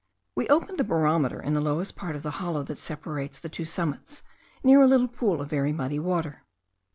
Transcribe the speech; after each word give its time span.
We 0.33 0.47
opened 0.49 0.79
the 0.79 0.83
barometer 0.83 1.39
in 1.39 1.53
the 1.53 1.61
lowest 1.61 1.95
part 1.95 2.15
of 2.15 2.23
the 2.23 2.31
hollow 2.41 2.63
that 2.63 2.79
separates 2.79 3.37
the 3.37 3.49
two 3.49 3.65
summits, 3.65 4.23
near 4.63 4.81
a 4.81 4.87
little 4.87 5.07
pool 5.07 5.41
of 5.41 5.51
very 5.51 5.73
muddy 5.73 5.99
water. 5.99 6.43